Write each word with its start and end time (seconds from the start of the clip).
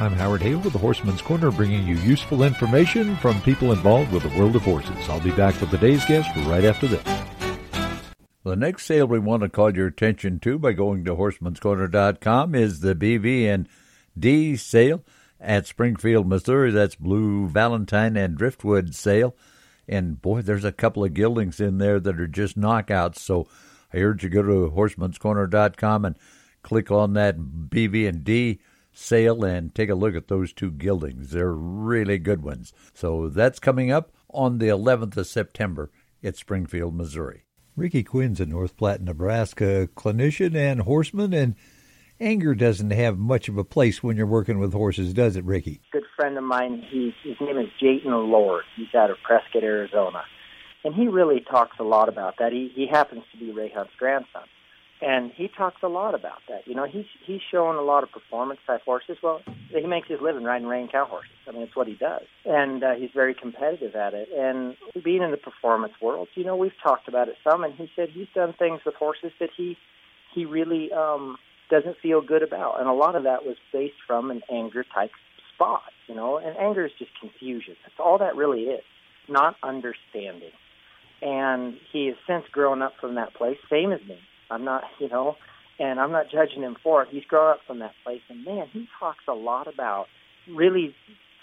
I'm 0.00 0.12
Howard 0.12 0.42
Hale 0.42 0.58
with 0.58 0.72
the 0.72 0.78
Horseman's 0.80 1.22
Corner, 1.22 1.52
bringing 1.52 1.86
you 1.86 1.94
useful 1.98 2.42
information 2.42 3.14
from 3.18 3.40
people 3.42 3.70
involved 3.70 4.10
with 4.10 4.24
the 4.24 4.36
world 4.36 4.56
of 4.56 4.62
horses. 4.62 5.08
I'll 5.08 5.20
be 5.20 5.30
back 5.30 5.60
with 5.60 5.70
today's 5.70 6.04
guest 6.04 6.28
right 6.48 6.64
after 6.64 6.88
this. 6.88 7.04
The 8.42 8.56
next 8.56 8.86
sale 8.86 9.06
we 9.06 9.20
want 9.20 9.44
to 9.44 9.48
call 9.48 9.76
your 9.76 9.86
attention 9.86 10.40
to 10.40 10.58
by 10.58 10.72
going 10.72 11.04
to 11.04 11.14
horseman'scorner.com 11.14 12.56
is 12.56 12.80
the 12.80 12.96
BV 12.96 13.46
and 13.46 13.68
D 14.18 14.56
sale 14.56 15.04
at 15.40 15.68
Springfield, 15.68 16.26
Missouri. 16.26 16.72
That's 16.72 16.96
Blue 16.96 17.46
Valentine 17.46 18.16
and 18.16 18.36
Driftwood 18.36 18.96
sale. 18.96 19.36
And 19.86 20.20
boy, 20.20 20.42
there's 20.42 20.64
a 20.64 20.72
couple 20.72 21.04
of 21.04 21.14
geldings 21.14 21.60
in 21.60 21.78
there 21.78 22.00
that 22.00 22.20
are 22.20 22.26
just 22.26 22.58
knockouts. 22.58 23.18
So 23.18 23.46
I 23.92 23.98
urge 23.98 24.24
you 24.24 24.28
to 24.28 24.34
go 24.34 24.42
to 24.42 24.72
horseman'scorner.com 24.74 26.04
and 26.04 26.18
click 26.64 26.90
on 26.90 27.12
that 27.12 27.38
BV 27.38 28.08
and 28.08 28.24
D 28.24 28.58
sale 28.94 29.44
and 29.44 29.74
take 29.74 29.90
a 29.90 29.94
look 29.94 30.14
at 30.14 30.28
those 30.28 30.52
two 30.52 30.70
geldings. 30.70 31.30
They're 31.30 31.52
really 31.52 32.18
good 32.18 32.42
ones. 32.42 32.72
So 32.94 33.28
that's 33.28 33.58
coming 33.58 33.90
up 33.90 34.12
on 34.30 34.58
the 34.58 34.68
11th 34.68 35.16
of 35.16 35.26
September 35.26 35.90
at 36.22 36.36
Springfield, 36.36 36.94
Missouri. 36.94 37.44
Ricky 37.76 38.04
Quinn's 38.04 38.40
a 38.40 38.46
North 38.46 38.76
Platte, 38.76 39.02
Nebraska 39.02 39.88
clinician 39.96 40.54
and 40.54 40.82
horseman, 40.82 41.34
and 41.34 41.56
anger 42.20 42.54
doesn't 42.54 42.92
have 42.92 43.18
much 43.18 43.48
of 43.48 43.58
a 43.58 43.64
place 43.64 44.02
when 44.02 44.16
you're 44.16 44.26
working 44.26 44.60
with 44.60 44.72
horses, 44.72 45.12
does 45.12 45.36
it, 45.36 45.44
Ricky? 45.44 45.80
Good 45.92 46.04
friend 46.16 46.38
of 46.38 46.44
mine, 46.44 46.84
he, 46.88 47.12
his 47.24 47.36
name 47.40 47.58
is 47.58 47.68
Jayton 47.80 48.12
Lord. 48.30 48.62
He's 48.76 48.94
out 48.94 49.10
of 49.10 49.16
Prescott, 49.24 49.64
Arizona. 49.64 50.22
And 50.84 50.94
he 50.94 51.08
really 51.08 51.44
talks 51.50 51.76
a 51.80 51.84
lot 51.84 52.08
about 52.08 52.34
that. 52.38 52.52
He, 52.52 52.70
he 52.74 52.86
happens 52.86 53.24
to 53.32 53.38
be 53.38 53.50
Ray 53.50 53.72
Hunt's 53.74 53.94
grandson 53.98 54.42
and 55.04 55.32
he 55.32 55.48
talks 55.48 55.82
a 55.82 55.88
lot 55.88 56.14
about 56.14 56.38
that. 56.48 56.66
You 56.66 56.74
know, 56.74 56.86
he's 56.86 57.04
he's 57.26 57.40
showing 57.50 57.76
a 57.76 57.82
lot 57.82 58.02
of 58.02 58.10
performance 58.10 58.60
type 58.66 58.82
horses. 58.84 59.18
Well, 59.22 59.42
he 59.68 59.86
makes 59.86 60.08
his 60.08 60.20
living 60.22 60.44
riding 60.44 60.66
reining 60.66 60.88
cow 60.88 61.04
horses. 61.04 61.30
I 61.46 61.52
mean, 61.52 61.62
it's 61.62 61.76
what 61.76 61.86
he 61.86 61.94
does, 61.94 62.22
and 62.46 62.82
uh, 62.82 62.94
he's 62.94 63.10
very 63.14 63.34
competitive 63.34 63.94
at 63.94 64.14
it. 64.14 64.28
And 64.34 64.76
being 65.04 65.22
in 65.22 65.30
the 65.30 65.36
performance 65.36 65.92
world, 66.00 66.28
you 66.34 66.44
know, 66.44 66.56
we've 66.56 66.72
talked 66.82 67.06
about 67.06 67.28
it 67.28 67.36
some, 67.44 67.64
and 67.64 67.74
he 67.74 67.90
said 67.94 68.08
he's 68.08 68.28
done 68.34 68.54
things 68.58 68.80
with 68.86 68.94
horses 68.94 69.32
that 69.40 69.50
he 69.54 69.76
he 70.34 70.46
really 70.46 70.90
um, 70.92 71.36
doesn't 71.70 71.98
feel 72.02 72.22
good 72.22 72.42
about, 72.42 72.80
and 72.80 72.88
a 72.88 72.94
lot 72.94 73.14
of 73.14 73.24
that 73.24 73.44
was 73.44 73.56
based 73.72 74.00
from 74.06 74.30
an 74.30 74.40
anger 74.50 74.84
type 74.94 75.10
spot. 75.54 75.82
You 76.08 76.14
know, 76.14 76.38
and 76.38 76.56
anger 76.56 76.86
is 76.86 76.92
just 76.98 77.10
confusion. 77.20 77.76
That's 77.82 77.98
all 77.98 78.18
that 78.18 78.36
really 78.36 78.64
is, 78.64 78.84
not 79.28 79.56
understanding. 79.62 80.52
And 81.20 81.76
he 81.92 82.06
has 82.06 82.16
since 82.26 82.44
grown 82.52 82.82
up 82.82 82.92
from 83.00 83.14
that 83.14 83.34
place, 83.34 83.56
same 83.70 83.92
as 83.92 84.00
me 84.08 84.18
I'm 84.54 84.64
not, 84.64 84.84
you 84.98 85.08
know, 85.08 85.36
and 85.78 85.98
I'm 85.98 86.12
not 86.12 86.30
judging 86.30 86.62
him 86.62 86.76
for 86.82 87.02
it. 87.02 87.08
He's 87.10 87.24
grown 87.24 87.50
up 87.50 87.60
from 87.66 87.80
that 87.80 87.94
place, 88.04 88.22
and 88.28 88.44
man, 88.44 88.68
he 88.72 88.88
talks 88.98 89.24
a 89.28 89.34
lot 89.34 89.66
about 89.66 90.06
really 90.48 90.94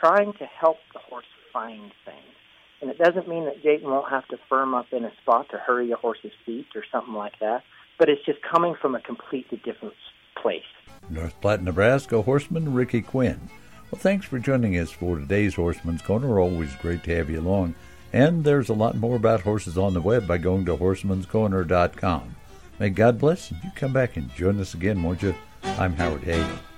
trying 0.00 0.32
to 0.34 0.44
help 0.44 0.78
the 0.92 1.00
horse 1.00 1.26
find 1.52 1.92
things. 2.04 2.34
And 2.80 2.90
it 2.90 2.98
doesn't 2.98 3.28
mean 3.28 3.44
that 3.44 3.62
Jayton 3.62 3.84
won't 3.84 4.10
have 4.10 4.26
to 4.28 4.36
firm 4.48 4.74
up 4.74 4.86
in 4.92 5.04
a 5.04 5.12
spot 5.22 5.48
to 5.50 5.58
hurry 5.58 5.90
a 5.92 5.96
horse's 5.96 6.32
feet 6.44 6.66
or 6.74 6.82
something 6.90 7.14
like 7.14 7.38
that, 7.40 7.62
but 7.98 8.08
it's 8.08 8.24
just 8.24 8.40
coming 8.42 8.74
from 8.80 8.94
a 8.94 9.00
completely 9.00 9.60
different 9.64 9.94
place. 10.40 10.62
North 11.08 11.40
Platte, 11.40 11.62
Nebraska 11.62 12.22
horseman 12.22 12.74
Ricky 12.74 13.02
Quinn. 13.02 13.48
Well, 13.90 14.00
thanks 14.00 14.26
for 14.26 14.38
joining 14.38 14.78
us 14.78 14.90
for 14.90 15.18
today's 15.18 15.54
Horseman's 15.54 16.02
Corner. 16.02 16.40
Always 16.40 16.74
great 16.76 17.04
to 17.04 17.14
have 17.14 17.28
you 17.28 17.40
along. 17.40 17.74
And 18.12 18.44
there's 18.44 18.68
a 18.68 18.74
lot 18.74 18.96
more 18.96 19.16
about 19.16 19.42
horses 19.42 19.78
on 19.78 19.94
the 19.94 20.00
web 20.00 20.26
by 20.26 20.38
going 20.38 20.64
to 20.66 20.76
horsemanscorner.com. 20.76 22.36
May 22.82 22.90
God 22.90 23.20
bless, 23.20 23.52
and 23.52 23.62
you 23.62 23.70
come 23.76 23.92
back 23.92 24.16
and 24.16 24.28
join 24.34 24.58
us 24.58 24.74
again, 24.74 25.04
won't 25.04 25.22
you? 25.22 25.36
I'm 25.62 25.94
Howard 25.94 26.24
Hagen. 26.24 26.71